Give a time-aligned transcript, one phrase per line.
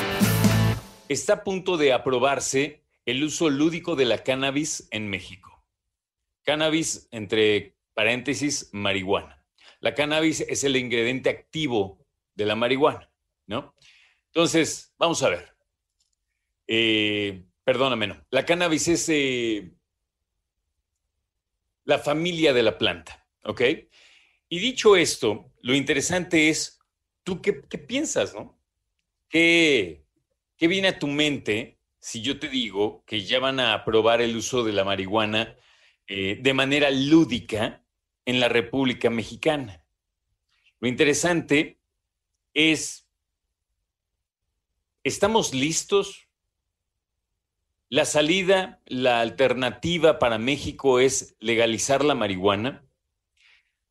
[1.09, 5.65] Está a punto de aprobarse el uso lúdico de la cannabis en México.
[6.43, 9.43] Cannabis, entre paréntesis, marihuana.
[9.81, 13.11] La cannabis es el ingrediente activo de la marihuana,
[13.47, 13.75] ¿no?
[14.27, 15.57] Entonces, vamos a ver.
[16.67, 18.23] Eh, perdóname, no.
[18.29, 19.73] La cannabis es eh,
[21.85, 23.63] la familia de la planta, ¿ok?
[24.57, 26.81] Y dicho esto, lo interesante es,
[27.25, 28.59] ¿tú qué, piensas, no?
[29.29, 30.07] ¿Qué,
[30.57, 34.35] ¿Qué viene a tu mente si yo te digo que ya van a aprobar el
[34.35, 35.55] uso de la marihuana
[36.07, 37.85] eh, de manera lúdica
[38.25, 39.85] en la República Mexicana?
[40.81, 41.79] Lo interesante
[42.55, 43.07] es,
[45.05, 46.31] ¿estamos listos?
[47.91, 52.86] La salida, la alternativa para México es legalizar la marihuana.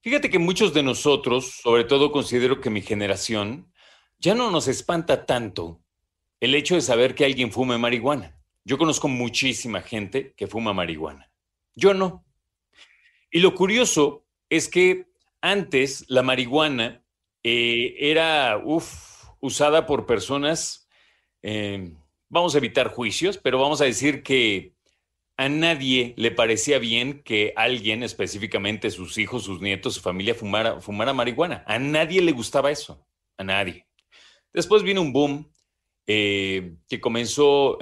[0.06, 3.74] Fíjate que muchos de nosotros, sobre todo considero que mi generación,
[4.20, 5.82] ya no nos espanta tanto
[6.40, 8.40] el hecho de saber que alguien fume marihuana.
[8.64, 11.32] Yo conozco muchísima gente que fuma marihuana.
[11.74, 12.24] Yo no.
[13.32, 15.08] Y lo curioso es que
[15.42, 17.04] antes la marihuana
[17.42, 18.62] eh, era
[19.40, 20.88] usada por personas,
[21.42, 21.96] eh,
[22.30, 24.75] vamos a evitar juicios, pero vamos a decir que
[25.38, 30.80] a nadie le parecía bien que alguien, específicamente sus hijos, sus nietos, su familia, fumara,
[30.80, 31.64] fumara marihuana.
[31.68, 33.06] A nadie le gustaba eso.
[33.38, 33.86] A nadie.
[34.54, 35.52] Después vino un boom
[36.08, 37.78] eh, que comenzó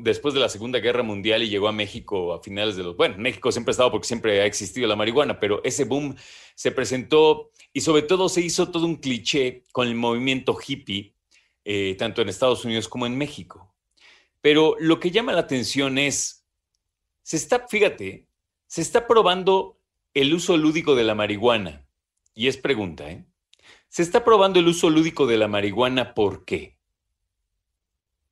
[0.00, 2.96] después de la Segunda Guerra Mundial y llegó a México a finales de los...
[2.96, 6.14] Bueno, México siempre ha estado porque siempre ha existido la marihuana, pero ese boom
[6.54, 11.14] se presentó y sobre todo se hizo todo un cliché con el movimiento hippie,
[11.64, 13.74] eh, tanto en Estados Unidos como en México.
[14.42, 16.41] Pero lo que llama la atención es
[17.22, 18.26] se está, fíjate,
[18.66, 19.78] se está probando
[20.14, 21.86] el uso lúdico de la marihuana.
[22.34, 23.24] Y es pregunta, ¿eh?
[23.88, 26.78] Se está probando el uso lúdico de la marihuana, ¿por qué?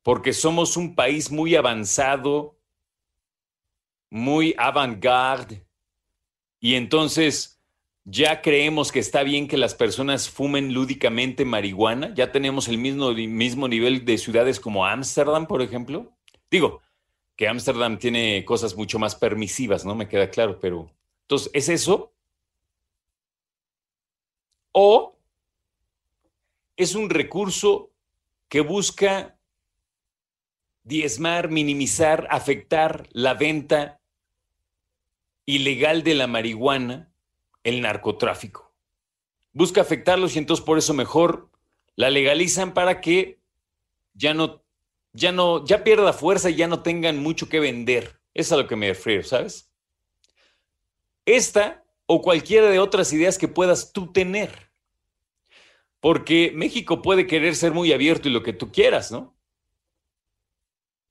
[0.02, 2.58] Porque somos un país muy avanzado,
[4.08, 5.66] muy avant-garde,
[6.60, 7.60] y entonces
[8.04, 12.12] ya creemos que está bien que las personas fumen lúdicamente marihuana.
[12.14, 16.12] Ya tenemos el mismo, mismo nivel de ciudades como Ámsterdam, por ejemplo.
[16.50, 16.82] Digo,
[17.40, 19.94] que Ámsterdam tiene cosas mucho más permisivas, ¿no?
[19.94, 20.90] Me queda claro, pero
[21.22, 22.12] entonces, ¿es eso?
[24.72, 25.16] ¿O
[26.76, 27.92] es un recurso
[28.50, 29.38] que busca
[30.84, 34.02] diezmar, minimizar, afectar la venta
[35.46, 37.10] ilegal de la marihuana,
[37.64, 38.70] el narcotráfico?
[39.54, 41.48] Busca afectarlos y entonces por eso mejor
[41.96, 43.38] la legalizan para que
[44.12, 44.59] ya no
[45.12, 48.20] ya no, ya pierda fuerza y ya no tengan mucho que vender.
[48.34, 49.70] Es a lo que me refiero, ¿sabes?
[51.24, 54.70] Esta o cualquiera de otras ideas que puedas tú tener.
[56.00, 59.36] Porque México puede querer ser muy abierto y lo que tú quieras, ¿no?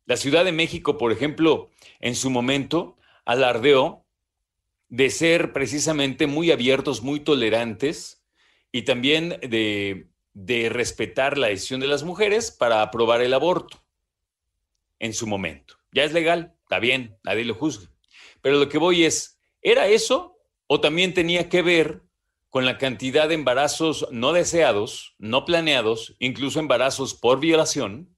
[0.06, 4.06] La Ciudad de México, por ejemplo, en su momento alardeó
[4.88, 8.24] de ser precisamente muy abiertos, muy tolerantes
[8.72, 13.84] y también de, de respetar la decisión de las mujeres para aprobar el aborto
[15.00, 15.76] en su momento.
[15.92, 17.90] Ya es legal, está bien, nadie lo juzga.
[18.42, 20.38] Pero lo que voy es, ¿era eso
[20.68, 22.04] o también tenía que ver
[22.50, 28.16] con la cantidad de embarazos no deseados, no planeados, incluso embarazos por violación,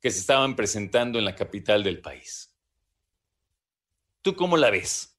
[0.00, 2.54] que se estaban presentando en la capital del país?
[4.22, 5.16] ¿Tú cómo la ves?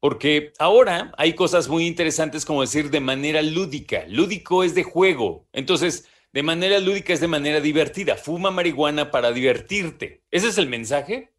[0.00, 4.04] Porque ahora hay cosas muy interesantes como decir de manera lúdica.
[4.06, 5.48] Lúdico es de juego.
[5.52, 8.16] Entonces, de manera lúdica es de manera divertida.
[8.16, 10.22] Fuma marihuana para divertirte.
[10.30, 11.32] ¿Ese es el mensaje?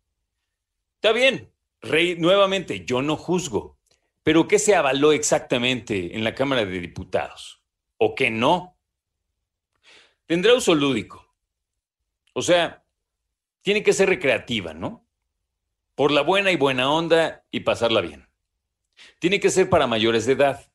[0.96, 1.52] Está bien.
[1.82, 3.78] Rey, nuevamente, yo no juzgo.
[4.24, 7.62] Pero ¿qué se avaló exactamente en la Cámara de Diputados?
[7.98, 8.78] ¿O qué no?
[10.26, 11.34] Tendrá uso lúdico.
[12.34, 12.84] O sea,
[13.62, 15.06] tiene que ser recreativa, ¿no?
[15.96, 18.28] Por la buena y buena onda y pasarla bien.
[19.20, 20.69] Tiene que ser para mayores de edad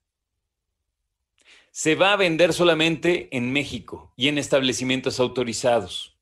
[1.74, 6.16] se va a vender solamente en México y en establecimientos autorizados.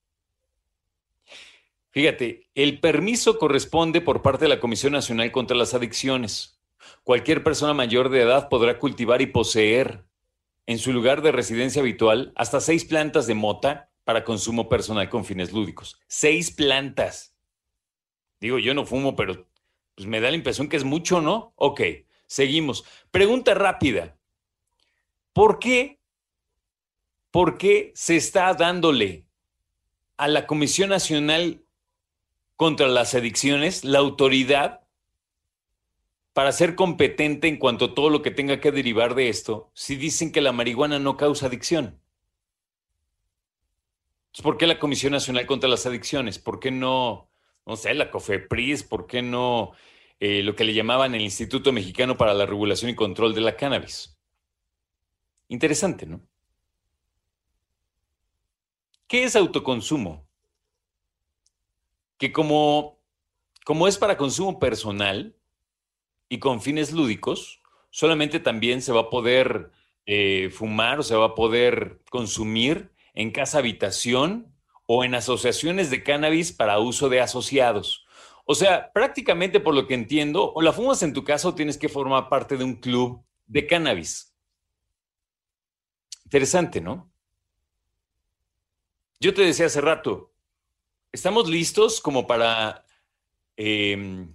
[1.90, 6.58] Fíjate, el permiso corresponde por parte de la Comisión Nacional contra las Adicciones.
[7.04, 10.06] Cualquier persona mayor de edad podrá cultivar y poseer
[10.64, 15.26] en su lugar de residencia habitual hasta seis plantas de mota para consumo personal con
[15.26, 16.00] fines lúdicos.
[16.06, 17.37] Seis plantas.
[18.40, 19.46] Digo, yo no fumo, pero
[19.96, 21.52] pues me da la impresión que es mucho, ¿no?
[21.56, 21.82] Ok,
[22.26, 22.87] seguimos.
[23.10, 24.16] Pregunta rápida.
[25.32, 26.00] ¿Por qué?
[27.31, 29.25] ¿Por qué se está dándole
[30.17, 31.62] a la Comisión Nacional
[32.56, 34.87] contra las Adicciones la autoridad
[36.32, 39.96] para ser competente en cuanto a todo lo que tenga que derivar de esto si
[39.96, 41.99] dicen que la marihuana no causa adicción?
[44.43, 46.38] ¿Por qué la Comisión Nacional contra las Adicciones?
[46.38, 47.29] ¿Por qué no,
[47.67, 48.82] no sé, la COFEPRIS?
[48.82, 49.73] ¿Por qué no
[50.20, 53.56] eh, lo que le llamaban el Instituto Mexicano para la Regulación y Control de la
[53.56, 54.17] Cannabis?
[55.52, 56.22] Interesante, ¿no?
[59.06, 60.26] ¿Qué es autoconsumo?
[62.16, 62.99] Que como,
[63.62, 65.37] como es para consumo personal
[66.31, 67.60] y con fines lúdicos,
[67.90, 69.72] solamente también se va a poder
[70.06, 74.56] eh, fumar o se va a poder consumir en casa habitación
[74.87, 78.06] o en asociaciones de cannabis para uso de asociados.
[78.46, 81.76] O sea, prácticamente por lo que entiendo, o la fumas en tu casa o tienes
[81.76, 84.31] que formar parte de un club de cannabis.
[86.32, 87.12] Interesante, ¿no?
[89.20, 90.32] Yo te decía hace rato,
[91.12, 92.87] estamos listos como para
[93.58, 94.32] em,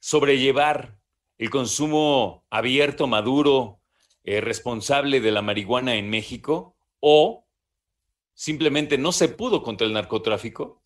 [0.00, 0.96] sobrellevar
[1.36, 3.78] el consumo abierto, maduro,
[4.22, 7.44] eh, responsable de la marihuana en México o
[8.32, 10.80] simplemente no se pudo contra el narcotráfico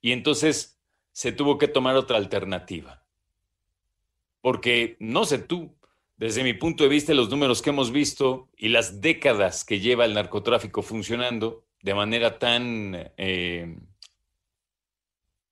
[0.00, 0.80] y entonces
[1.12, 3.04] se tuvo que tomar otra alternativa.
[4.40, 5.75] Porque no sé tú,
[6.16, 10.04] desde mi punto de vista, los números que hemos visto y las décadas que lleva
[10.04, 13.76] el narcotráfico funcionando, de manera tan, eh,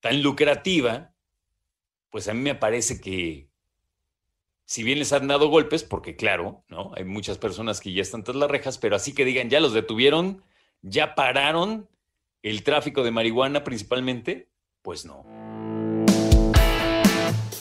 [0.01, 1.13] tan lucrativa,
[2.11, 3.49] pues a mí me parece que
[4.65, 6.93] si bien les han dado golpes, porque claro, ¿no?
[6.97, 9.75] Hay muchas personas que ya están tras las rejas, pero así que digan, ya los
[9.75, 10.43] detuvieron,
[10.81, 11.89] ya pararon
[12.43, 14.49] el tráfico de marihuana principalmente,
[14.81, 15.74] pues no.